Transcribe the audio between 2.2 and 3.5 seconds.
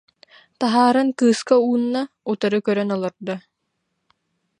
утары көрөн олордо